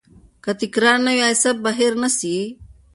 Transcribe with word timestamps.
که 0.43 0.51
تکرار 0.61 0.97
نه 1.05 1.11
وي، 1.15 1.21
آیا 1.27 1.39
سبق 1.43 1.59
به 1.63 1.71
هیر 1.79 1.93
نه 2.01 2.09
سی؟ 2.17 2.35